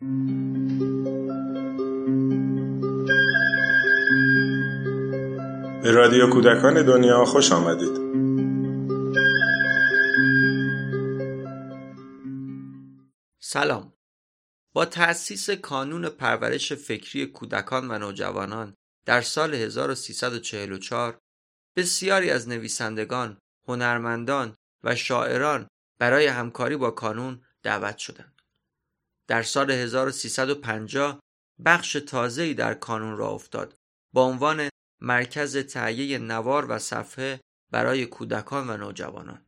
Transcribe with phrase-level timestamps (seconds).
[0.00, 0.06] به
[5.92, 8.00] رادیو کودکان دنیا خوش آمدید
[13.40, 13.92] سلام
[14.72, 18.74] با تأسیس کانون پرورش فکری کودکان و نوجوانان
[19.06, 21.18] در سال 1344
[21.76, 23.38] بسیاری از نویسندگان،
[23.68, 28.39] هنرمندان و شاعران برای همکاری با کانون دعوت شدند.
[29.30, 31.20] در سال 1350
[31.64, 33.74] بخش تازه‌ای در کانون را افتاد
[34.12, 34.68] با عنوان
[35.00, 37.40] مرکز تهیه نوار و صفحه
[37.70, 39.46] برای کودکان و نوجوانان.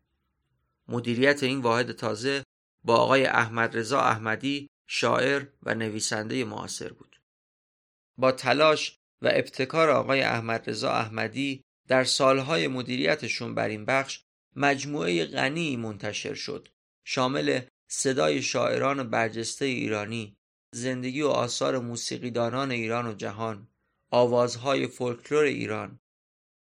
[0.89, 2.42] مدیریت این واحد تازه
[2.84, 7.20] با آقای احمد رضا احمدی شاعر و نویسنده معاصر بود.
[8.19, 14.23] با تلاش و ابتکار آقای احمد رضا احمدی در سالهای مدیریتشون بر این بخش
[14.56, 16.69] مجموعه غنی منتشر شد
[17.05, 17.61] شامل
[17.95, 20.37] صدای شاعران برجسته ایرانی
[20.74, 23.69] زندگی و آثار موسیقیدانان ایران و جهان
[24.11, 26.00] آوازهای فولکلور ایران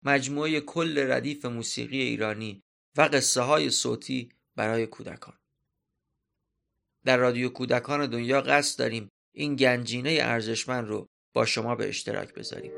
[0.03, 2.63] مجموعه کل ردیف موسیقی ایرانی
[2.97, 5.33] و قصه های صوتی برای کودکان.
[7.05, 12.71] در رادیو کودکان دنیا قصد داریم این گنجینه ارزشمند رو با شما به اشتراک بذاریم.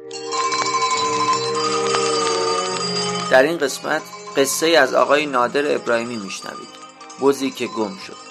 [3.31, 4.01] در این قسمت
[4.37, 6.69] قصه از آقای نادر ابراهیمی میشنوید.
[7.21, 8.24] بزی که گم شد.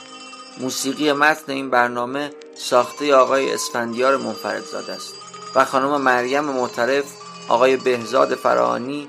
[0.58, 5.14] موسیقی متن این برنامه ساخته آقای اسفندیار منفردزاده است
[5.54, 7.04] و خانم مریم معترف
[7.48, 9.08] آقای بهزاد فرهانی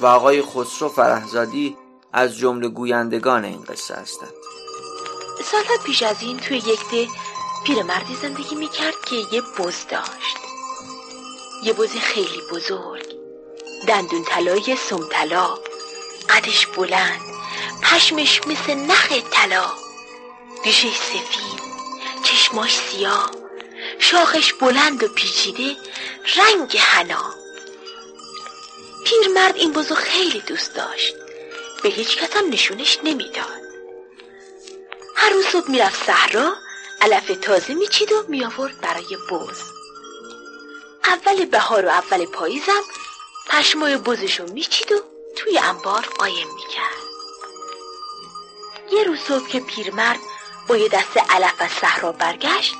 [0.00, 1.76] و آقای خسرو فرهزادی
[2.12, 4.32] از جمله گویندگان این قصه هستند.
[5.44, 7.08] سالها پیش از این توی یک ده
[7.64, 10.36] پیرمردی زندگی می‌کرد که یه بز داشت.
[11.62, 13.06] یه بز خیلی بزرگ.
[13.88, 15.48] دندون طلای سمطلا
[16.28, 17.20] قدش بلند.
[17.82, 19.85] پشمش مثل نخ طلا.
[20.66, 21.60] ریشش سفید
[22.22, 23.30] چشماش سیاه
[23.98, 25.76] شاخش بلند و پیچیده
[26.36, 27.34] رنگ حنا.
[29.04, 31.14] پیرمرد این بزو خیلی دوست داشت.
[31.82, 33.62] به هیچ کس هم نشونش نمی‌داد.
[35.16, 36.56] هر روز صبح می‌رفت صحرا
[37.00, 39.60] علف تازه میچید و میآورد برای بز.
[41.04, 42.82] اول بهار و اول پاییزم
[43.48, 45.00] پشمای بزشو میچید و
[45.36, 47.06] توی انبار قایم می‌کرد.
[48.92, 50.20] یه روز صبح که پیرمرد
[50.68, 52.74] با یه دست علف از صحرا برگشت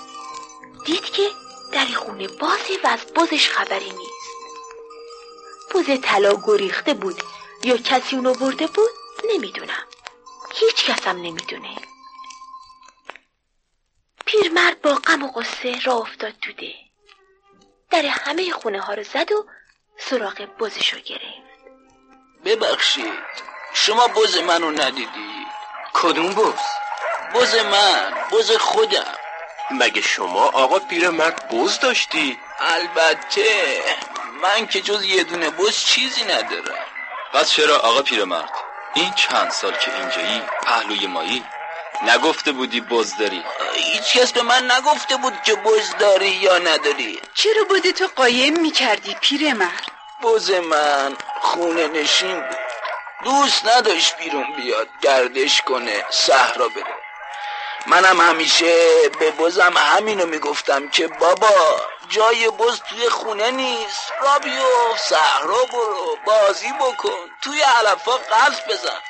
[0.85, 1.31] دید که
[1.73, 4.27] در خونه بازی و از بزش خبری نیست.
[5.75, 7.23] بز طلا گریخته بود
[7.65, 8.91] یا کسی اونو برده بود
[9.31, 9.87] نمی‌دونم.
[10.55, 11.77] هیچ کسم نمی‌دونه.
[14.27, 16.75] پیرمرد با غم و قصه را افتاد توده.
[17.91, 19.47] در همه خونه ها رو زد و
[19.99, 21.47] سراغ بزش رو گرفت.
[22.45, 23.13] ببخشید
[23.75, 25.47] شما بز منو ندیدی
[25.95, 26.55] کدوم بز؟
[27.35, 29.15] بز من بز خودم.
[29.71, 33.45] مگه شما آقا پیرمرد بز داشتی؟ البته
[34.43, 36.85] من که جز یه دونه بز چیزی ندارم.
[37.33, 38.51] پس چرا آقا پیرمرد؟
[38.95, 41.45] این چند سال که اینجایی پهلوی مایی
[42.03, 43.45] نگفته بودی بز داری؟
[43.75, 47.21] هیچ کس به من نگفته بود که بز داری یا نداری.
[47.35, 49.91] چرا بودی تو قایم می‌کردی پیرمرد؟
[50.23, 52.59] بز من خونه نشین بود.
[53.25, 57.06] دوست نداشت بیرون بیاد گردش کنه صحرا بره.
[57.87, 64.13] منم همیشه به بزم همینو می‌گفتم که بابا جای بز توی خونه نیست.
[64.21, 67.31] را بیفت صحرا برو بازی بکن.
[67.43, 69.01] توی علفا قلب بزن.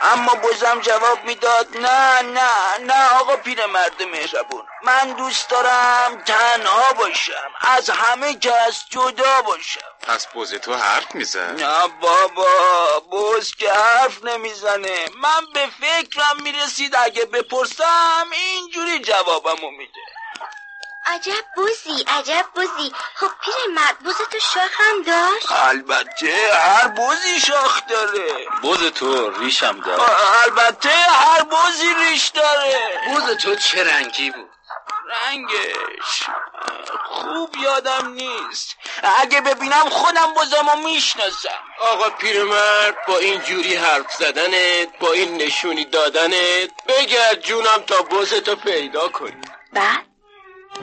[0.00, 4.64] اما بزم جواب می‌داد نه نه نه آقا پیرمرد مهربون.
[4.82, 9.80] من دوست دارم تنها باشم از همه کس جدا باشم.
[10.08, 11.54] پس بز تو حرف میزن.
[11.56, 15.04] نه بابا بز که حرف نمی‌زنه.
[15.22, 20.17] من به فکرم می‌رسید اگه بپرسم اینجوری جوابمو میده.
[21.08, 22.92] عجب بوزی عجب بوزی.
[23.14, 28.46] خب پیر مرد بوز تو شاخ هم داشت؟ البته هر بوزی شاخ داره.
[28.62, 30.02] بز تو ریشم داره.
[30.44, 33.00] البته هر بوزی ریش داره.
[33.14, 34.48] بز تو چه رنگی بود؟
[35.08, 36.22] رنگش
[37.04, 38.76] خوب یادم نیست.
[39.20, 41.62] اگه ببینم خودم بزمو می‌شناسم.
[41.78, 48.34] آقا پیرمرد با این جوری حرف زدنت با این نشونی دادنت بگرد جونم تا بز
[48.34, 49.40] تو پیدا کنی.
[49.72, 50.07] بعد؟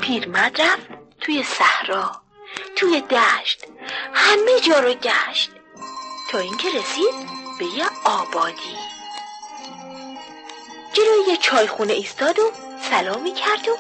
[0.02, 0.88] پیرمرد رفت
[1.22, 2.22] توی صحرا
[2.76, 3.64] توی دشت
[4.14, 5.52] همه جا رو گشت
[6.32, 7.16] تا اینکه رسید
[7.60, 8.78] به یه آبادی.
[10.94, 12.52] جلوی یه چایخونه ایستاد و
[12.90, 13.78] سلامی کرد و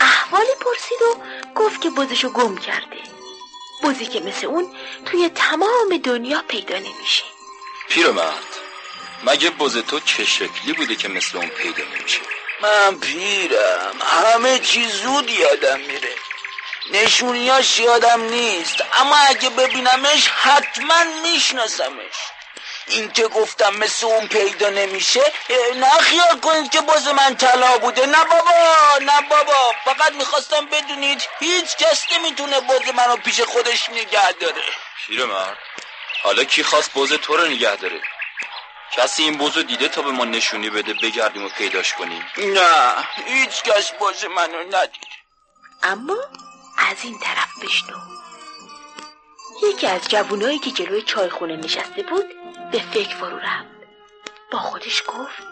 [0.00, 1.16] احوالی پرسید و
[1.54, 2.96] گفت که بزشو گم کرده.
[3.82, 4.74] بزی که مثل اون
[5.06, 7.24] توی تمام دنیا پیدا نمیشه.
[7.88, 8.46] پیرمرد
[9.24, 12.20] مگه بز تو چه شکلی بوده که مثل اون پیدا نمیشه؟
[12.62, 13.98] من پیرم.
[14.02, 16.14] همه چیز زود یادم میره.
[16.90, 18.76] نشونیاش یادم نیست.
[18.98, 22.16] اما اگه ببینمش حتما میشناسمش.
[22.86, 25.32] این که گفتم مثل اون پیدا نمیشه
[25.74, 28.06] نه خیال کنید که باز من طلا بوده.
[28.06, 29.72] نه بابا نه بابا.
[29.84, 34.62] فقط می‌خواستم بدونید هیچ کس نمی‌تونه باز منو پیش خودش نگه داره.
[35.26, 35.58] مرد
[36.22, 38.00] حالا کی خواست بوز تو رو نگه داره؟
[38.96, 42.24] کسی این بوز دیده تا به ما نشونی بده بگردیم و پیداش کنیم.
[42.36, 42.94] نه
[43.26, 45.06] هیچ کس بوز منو ندید.
[45.82, 46.16] اما
[46.78, 47.96] از این طرف بشنو.
[49.62, 52.26] یکی از جوونایی که جلوی چایخونه نشسته بود
[52.72, 53.66] به فکر فرو رفت.
[54.52, 55.42] با خودش گفت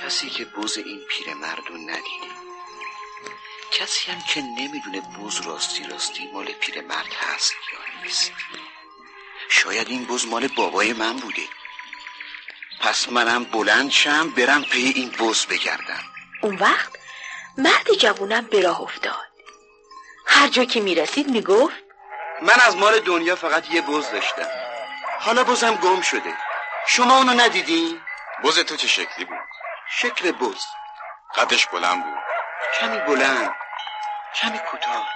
[0.00, 2.32] کسی که بوز این پیرمردو ندیده.
[3.72, 8.32] کسی هم که نمی‌دونه بوز راستی راستی مال پیرمرد هست یا نیست.
[9.48, 11.42] شاید این بوز مال بابای من بوده.
[12.82, 16.02] پس منم بلند شم برم پی این بوز بگردم.
[16.42, 16.90] اون وقت
[17.58, 19.28] مرد جوونم به راه افتاد.
[20.26, 21.76] هر جا که می‌رسید می‌گفت
[22.42, 24.48] من از مال دنیا فقط یه بوز داشتم.
[25.20, 26.34] حالا بوزم گم شده.
[26.86, 28.00] شما اونو ندیدین؟
[28.42, 29.38] بوز تو چه شکلی بود؟
[29.90, 30.64] شکل بوز
[31.34, 32.22] قدش بلند بود.
[32.80, 33.54] کمی بلند
[34.34, 35.08] کمی کوتاه.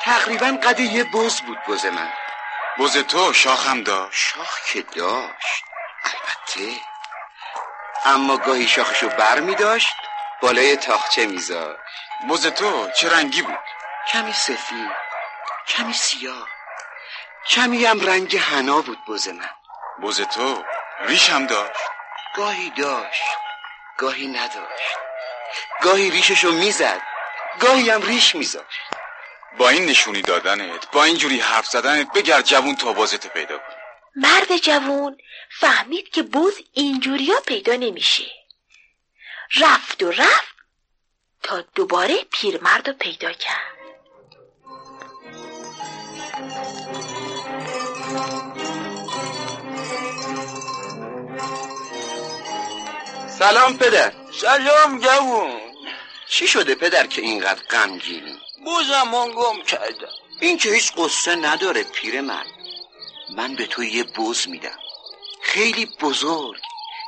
[0.00, 2.12] تقریبا قد یه بوز بود بوز من.
[2.76, 4.34] بوز تو شاخم داشت.
[4.34, 5.64] شاخ که داشت.
[6.06, 6.80] البته.
[8.04, 9.94] اما گاهی شاخشو بر می داشت
[10.42, 11.80] بالای تاخچه میذاشت
[12.28, 13.58] بوز تو چه رنگی بود؟
[14.12, 14.90] کمی سفید
[15.68, 16.48] کمی سیاه.
[17.48, 19.50] کمی هم رنگ حنا بود بوز من.
[20.00, 20.64] بوز تو
[21.00, 21.80] ریش هم داشت؟
[22.34, 23.22] گاهی داشت
[23.98, 24.98] گاهی نداشت.
[25.82, 27.02] گاهی ریششو می‌زد
[27.60, 28.80] گاهی هم ریش میذاشت
[29.58, 33.75] با این نشونی دادنت با این جوری حرف زدنت بگرد جوون تا بازتو پیدا کن
[34.16, 35.18] مرد جوون
[35.50, 38.24] فهمید که بوز اینجوریا پیدا نمیشه.
[39.60, 40.56] رفت و رفت
[41.42, 43.76] تا دوباره پیرمرد رو پیدا کرد.
[53.38, 54.12] سلام پدر.
[54.32, 55.60] سلام جوون.
[56.28, 60.08] چی شده پدر که اینقدر غمگینی؟ بوزم گم کردم.
[60.40, 62.55] این که هیچ قصه نداره پیرمرد.
[63.30, 64.78] من به تو یه بوز میدم.
[65.42, 66.65] خیلی بزرگ.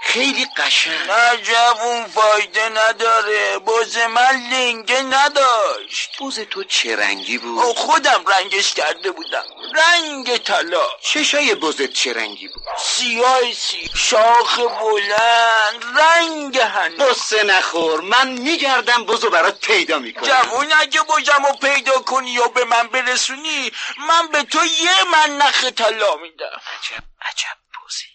[0.08, 1.10] خیلی قشنگ.
[1.10, 3.58] نه جوون فایده نداره.
[3.58, 6.16] بوز من لنگه نداشت.
[6.18, 9.44] بوز تو چه رنگی بود؟ خودم رنگش کرده بودم.
[9.74, 10.86] رنگ طلا.
[11.02, 13.90] چشای بوزت چه رنگی بود؟ سیاه سی.
[13.94, 15.98] شاخ بلند.
[15.98, 18.00] رنگ هنو قصه نخور.
[18.00, 20.24] من میگردم بوزو برات پیدا می‌کنم.
[20.24, 23.72] جوون اگه بوزم رو پیدا کنی یا به من برسونی
[24.08, 26.46] من به تو یه من نخ طلا میدم.
[26.46, 28.06] عجب عجب بوزی.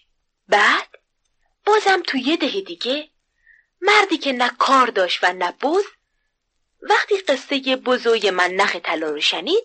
[0.48, 0.93] بعد؟
[1.66, 3.10] بازم تو یه ده دیگه
[3.80, 5.84] مردی که نه کار داشت و نه بز
[6.82, 9.64] وقتی قصه بزوی من نخ طلا رو شنید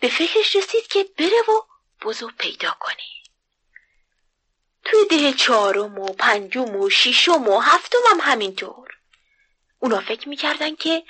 [0.00, 1.62] به فکرش رسید که بره و
[2.02, 2.96] بزو پیدا کنه.
[4.84, 8.88] توی ده چهارم و پنجم و شیشم و هفتم هم همینطور.
[9.78, 11.04] اونا فکر می‌کردن که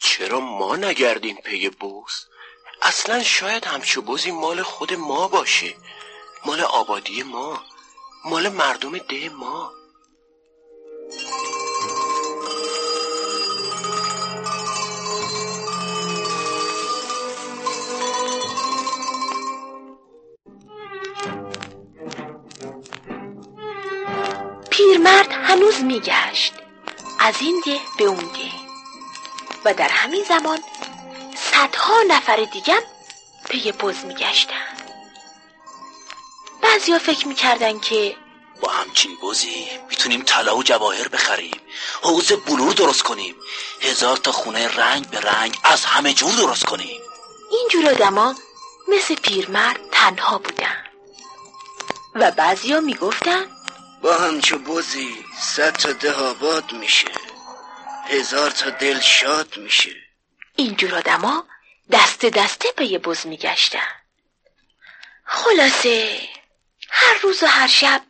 [0.00, 2.26] چرا ما نگردیم پی بوز؟
[2.82, 5.74] اصلا شاید همچو بوزی مال خود ما باشه.
[6.44, 7.64] مال آبادی ما.
[8.24, 9.72] مال مردم ده ما.
[24.70, 26.54] پیرمرد هنوز میگشت.
[27.20, 28.52] از این ده به اون ده.
[29.64, 30.58] و در همین زمان
[31.36, 32.82] صدها نفر دیگم
[33.50, 34.67] پی بز میگشتن.
[36.78, 38.16] بعضیا فکر می‌کردن که
[38.60, 41.60] با همچین بزی می‌تونیم طلا و جواهر بخریم
[42.02, 43.34] حوز بلور درست کنیم
[43.80, 47.00] هزار تا خونه رنگ به رنگ از همه جور درست کنیم.
[47.50, 48.34] اینجور آدما
[48.88, 50.84] مثل پیرمرد تنها بودن.
[52.14, 53.46] و بعضیا می‌گفتن
[54.02, 57.08] با همچو بوزی صد تا ده آباد میشه
[58.08, 59.96] هزار تا دل شاد میشه.
[60.56, 61.44] اینجور آدما
[61.92, 63.88] دست دسته پی بز میگشتن.
[65.24, 66.18] خلاصه
[66.88, 68.02] هر روز و هر شب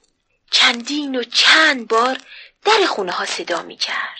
[0.51, 2.19] چندین و چند بار
[2.65, 4.19] در خونه ها صدا می کرد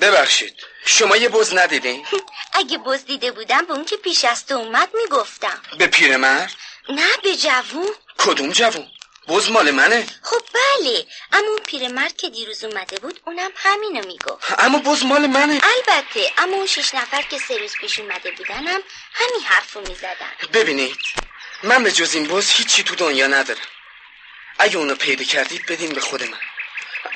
[0.00, 0.54] ببخشید
[0.84, 2.06] شما یه بز ندیدین؟
[2.52, 6.52] اگه بز دیده بودم به اون که پیش از تو اومد می‌گفتم به پیرمرد؟
[6.88, 8.86] نه به جوون کدوم جوون؟
[9.28, 14.54] بز مال منه؟ خب بله اما اون پیرمرد که دیروز اومده بود اونم همینو می‌گفت
[14.58, 18.80] اما بز مال منه البته اما اون شش نفر که سه روز پیش اومده بودنم
[19.12, 20.96] همین حرفو می‌زدن ببینید
[21.62, 23.60] من به جز این بز هیچی تو دنیا ندارم
[24.60, 26.38] اگه اونو پیدا کردید بدین به خود من.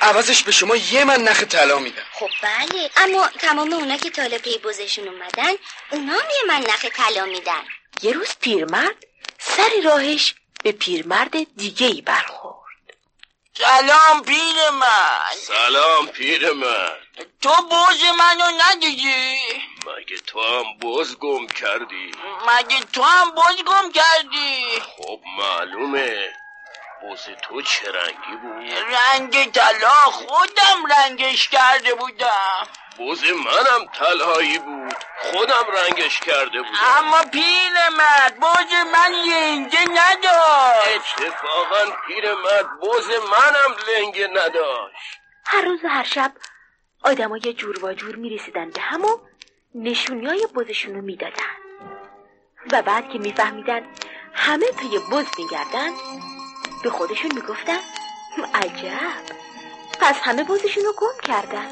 [0.01, 2.03] عوضش به شما یه من نخ طلا میدم.
[2.11, 2.89] خب بله.
[2.97, 5.53] اما تمام اونا که طالب پی بزشون اومدن
[5.91, 7.63] اونا هم یه من نخ طلا میدن.
[8.01, 9.05] یه روز پیرمرد
[9.39, 12.55] سر راهش به پیرمرد دیگه ای برخورد.
[13.57, 15.35] سلام پیر من.
[15.47, 17.01] سلام پیرمرد
[17.41, 19.37] تو بوز منو ندیدی
[19.85, 22.11] مگه تو هم بز گم کردی؟
[22.47, 26.33] مگه تو هم بوز گم کردی؟ خب معلومه.
[27.03, 32.67] بز تو چه رنگی بود؟ رنگ طلا خودم رنگش کرده بودم.
[32.99, 34.93] بز منم طلایی بود.
[35.17, 36.97] خودم رنگش کرده بودم.
[36.97, 41.19] اما پیر مرد بوز من لنگه نداشت.
[41.19, 45.19] اتفاقا پیرمرد بز منم لنگه نداشت.
[45.45, 46.31] هر روز و هر شب
[47.03, 49.19] آدمای جور و جور می‌رسیدن به هم و
[49.75, 51.55] نشونی های بزشون رو می‌دادن.
[52.71, 53.87] و بعد که میفهمیدن
[54.33, 55.91] همه پی بز میگردن
[56.85, 57.79] به خودشون می‌گفتن
[58.53, 59.21] عجب.
[59.99, 61.71] پس همه بزشون رو گم کردن.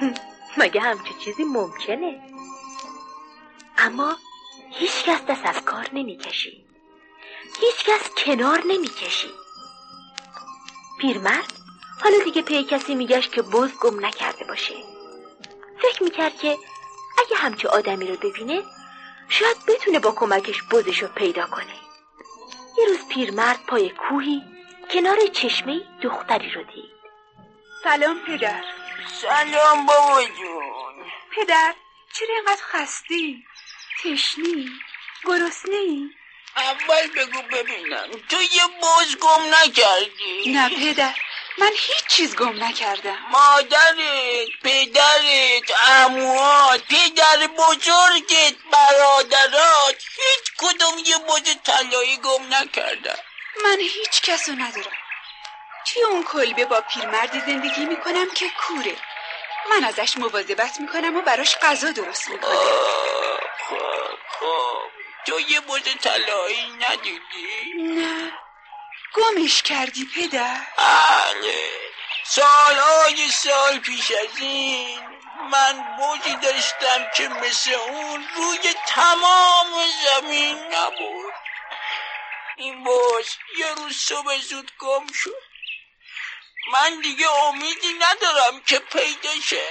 [0.58, 2.22] مگه همچه چیزی ممکنه؟
[3.78, 4.16] اما
[4.70, 6.66] هیچ کس دست از کار نمی‌کشید
[7.60, 9.34] هیچ کس کنار نمی‌کشید
[11.00, 11.52] پیرمرد
[12.02, 14.74] حالا دیگه پی کسی میگشت که بز گم نکرده باشه.
[15.82, 16.58] فکر می‌کرد که
[17.18, 18.62] اگه همچه آدمی رو ببینه
[19.28, 21.83] شاید بتونه با کمکش بزش رو پیدا کنه.
[22.78, 24.42] یه روز پیرمرد پای کوهی
[24.90, 26.94] کنار چشمه دختری رو دید.
[27.84, 28.64] سلام پدر.
[29.20, 30.94] سلام بابا جون.
[31.30, 31.74] پدر
[32.12, 33.44] چرا اینقدر خستی؟
[34.02, 34.70] تشنی؟
[35.24, 36.10] گرسنی
[36.56, 38.10] اول بگو ببینم.
[38.28, 40.52] تو یه بز گم نکردی.
[40.52, 41.14] نه پدر.
[41.58, 43.18] من هیچ چیز گم نکردم.
[43.30, 43.96] مادرت
[44.64, 53.16] پدرت اموات پدر بزرگت برادرات هیچ کدوم یه بز طلایی گم نکردن
[53.64, 54.96] من هیچ کسو ندارم.
[55.86, 58.96] توی اون کلبه با پیرمردی زندگی می‌کنم که کوره؟
[59.70, 62.56] من ازش مواظبت می‌کنم و براش غذا درست می‌کنم.
[63.58, 63.78] خب
[64.40, 64.78] خب.
[65.26, 68.32] تو یه بز طلایی ندیدی؟ نه.
[69.14, 70.60] گمش کردی پدر.
[70.78, 71.70] بله.
[72.26, 75.00] سالهای سال پیش از این
[75.50, 79.66] من بزی داشتم که مثل اون روی تمام
[80.04, 81.34] زمین نبود.
[82.56, 83.28] این بز
[83.58, 85.42] یه روز صبح زود گم شد.
[86.72, 89.68] من دیگه امیدی ندارم که پیدا شه.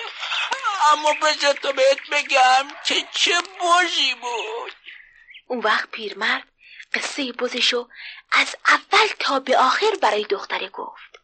[0.92, 4.76] اما بذار تو بهت بگم که چه بزی بود.
[5.48, 6.53] اون وقت پیرمرد
[6.96, 7.90] قصه بزشو
[8.32, 11.20] از اول تا به آخر برای دختره گفت.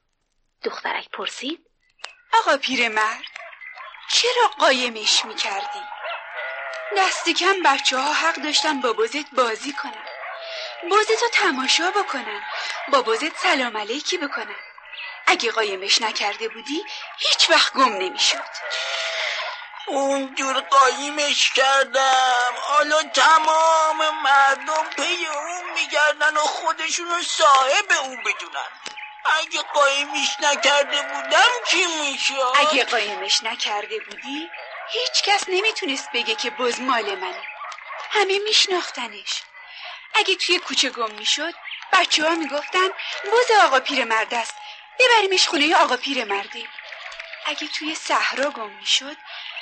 [0.63, 1.65] دخترک پرسید
[2.33, 3.23] آقا پیرمرد
[4.11, 5.83] چرا قایمش می‌کردی؟
[6.97, 10.05] دست کم بچه ها حق داشتن با بزت بازی کنن.
[10.91, 12.43] بزتو تماشا بکنن
[12.91, 14.55] با بزت سلام علیکی بکنن.
[15.27, 16.85] اگه قایمش نکرده بودی
[17.17, 18.43] هیچ وقت گم نمی‌شد.
[19.87, 22.53] اونجور قایمش کردم.
[22.61, 25.25] حالا تمام مردم پی
[25.89, 28.69] میگردن و خودشونو صاحب اون بدونن.
[29.39, 34.49] اگه قایمش نکرده بودم چی می‌شد؟ اگه قایمش نکرده بودی
[34.89, 37.43] هیچ کس نمی‌تونست بگه که بز مال منه.
[38.11, 39.41] همه میشناختنش.
[40.13, 41.53] اگه توی کوچه گم می‌شد
[41.93, 42.89] بچه ها می‌گفتن
[43.33, 44.53] بز آقا پیرمرد است.
[44.99, 46.67] ببریمش خونه آقا پیرمرده
[47.45, 49.17] اگه توی صحرا گم می‌شد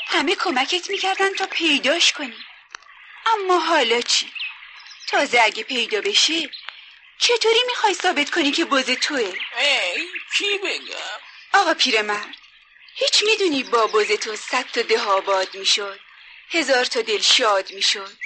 [0.07, 2.37] همه کمکت می‌کردن تا پیداش کنی.
[3.33, 4.33] اما حالا چی؟
[5.07, 6.49] تازه اگه پیدا بشه
[7.19, 9.19] چطوری می‌خوای ثابت کنی که بز توه؟
[9.59, 11.19] ای چی بگم؟
[11.53, 12.35] آقا پیرمرد
[12.95, 15.99] هیچ می‌دونی با بز تو صد تا ده آباد می‌شد
[16.49, 18.17] هزار تا دل شاد می‌شد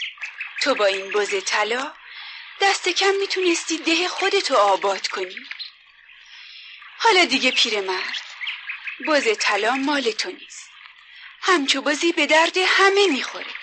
[0.61, 1.93] تو با این بز طلا
[2.61, 5.35] دست کم می‌تونستی ده خودتو آباد کنی
[6.97, 8.21] حالا دیگه پیرمرد
[9.07, 10.69] بز طلا مال تو نیست
[11.41, 13.53] همچو بازی به درد همه می‌خوره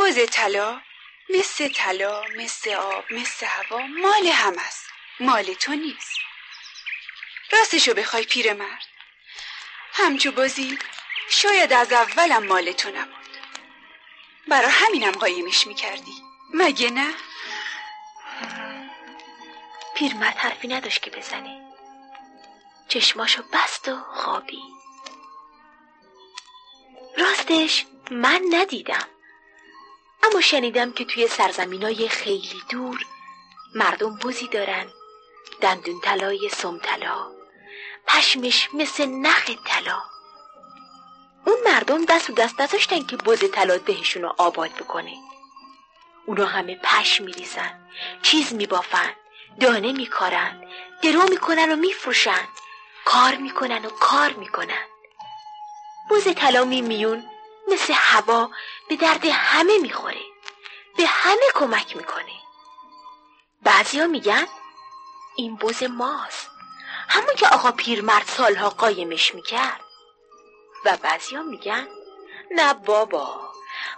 [0.00, 0.82] بز طلا
[1.28, 4.86] مثل طلا مثل آب مثل هوا مال هم است
[5.20, 6.18] مال تو نیست.
[7.52, 8.86] راستشو بخوای پیرمرد
[9.92, 10.78] همچو بازی
[11.30, 13.36] شاید از اولم مال تو نبود.
[14.48, 16.22] برا همینم قایمش می‌کردی.
[16.54, 17.14] مگه نه؟
[19.94, 21.72] پیرمرد حرفی نداشت که بزنه.
[22.88, 24.62] چشماشو بست و خوابی.
[27.18, 29.08] راستش من ندیدم.
[30.26, 33.06] اما شنیدم که توی سرزمینای خیلی دور
[33.74, 34.86] مردم بزی دارن.
[35.60, 37.30] دندون طلای سم طلا
[38.06, 40.02] پشمش مثل نخ طلا.
[41.46, 45.16] اون مردم دست و دست نذاشتن که بز طلا دهشون رو آباد بکنه.
[46.26, 47.88] اونا همه پشم میریزن.
[48.22, 49.10] چیز میبافن.
[49.60, 50.64] دانه میکارن.
[51.02, 52.48] درو می‌کنن و میفروشن.
[53.04, 54.84] کار می‌کنن و کار می‌کنن.
[56.08, 57.24] بوز طلا میون.
[57.68, 58.50] مثل هوا
[58.88, 60.24] به درد همه می‌خوره.
[60.96, 62.32] به همه کمک می‌کنه.
[63.62, 64.46] بعضیا میگن
[65.36, 66.50] این بز ماست.
[67.08, 69.80] همون که آقا پیرمرد سالها قایمش می‌کرد.
[70.84, 71.88] و بعضیا میگن
[72.50, 73.40] نه بابا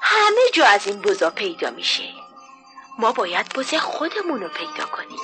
[0.01, 2.15] همه جا از این بزا پیدا میشه.
[2.99, 5.19] ما باید بز خودمون رو پیدا کنیم.